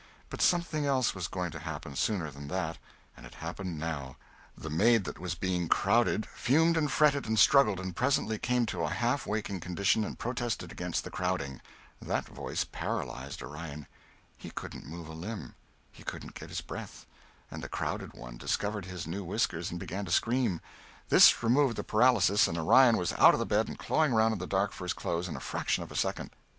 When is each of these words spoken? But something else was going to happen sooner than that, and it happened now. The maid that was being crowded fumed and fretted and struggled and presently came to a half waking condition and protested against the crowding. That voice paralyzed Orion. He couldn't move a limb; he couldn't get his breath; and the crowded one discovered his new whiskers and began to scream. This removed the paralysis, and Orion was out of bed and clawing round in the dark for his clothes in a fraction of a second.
But 0.31 0.41
something 0.41 0.83
else 0.83 1.13
was 1.13 1.27
going 1.27 1.51
to 1.51 1.59
happen 1.59 1.95
sooner 1.95 2.31
than 2.31 2.47
that, 2.47 2.79
and 3.15 3.23
it 3.23 3.35
happened 3.35 3.77
now. 3.77 4.15
The 4.57 4.71
maid 4.71 5.03
that 5.03 5.19
was 5.19 5.35
being 5.35 5.69
crowded 5.69 6.25
fumed 6.25 6.75
and 6.75 6.91
fretted 6.91 7.27
and 7.27 7.37
struggled 7.37 7.79
and 7.79 7.95
presently 7.95 8.39
came 8.39 8.65
to 8.65 8.81
a 8.81 8.89
half 8.89 9.27
waking 9.27 9.59
condition 9.59 10.03
and 10.03 10.17
protested 10.17 10.71
against 10.71 11.03
the 11.03 11.11
crowding. 11.11 11.61
That 12.01 12.25
voice 12.25 12.63
paralyzed 12.63 13.43
Orion. 13.43 13.85
He 14.39 14.49
couldn't 14.49 14.87
move 14.87 15.07
a 15.07 15.13
limb; 15.13 15.53
he 15.91 16.01
couldn't 16.01 16.33
get 16.33 16.49
his 16.49 16.61
breath; 16.61 17.05
and 17.51 17.61
the 17.61 17.69
crowded 17.69 18.13
one 18.13 18.37
discovered 18.37 18.85
his 18.85 19.05
new 19.05 19.23
whiskers 19.23 19.69
and 19.69 19.79
began 19.79 20.05
to 20.05 20.11
scream. 20.11 20.61
This 21.09 21.43
removed 21.43 21.75
the 21.75 21.83
paralysis, 21.83 22.47
and 22.47 22.57
Orion 22.57 22.97
was 22.97 23.13
out 23.19 23.35
of 23.35 23.47
bed 23.47 23.67
and 23.67 23.77
clawing 23.77 24.15
round 24.15 24.33
in 24.33 24.39
the 24.39 24.47
dark 24.47 24.71
for 24.71 24.85
his 24.85 24.93
clothes 24.93 25.27
in 25.27 25.35
a 25.35 25.39
fraction 25.39 25.83
of 25.83 25.91
a 25.91 25.95
second. 25.95 26.31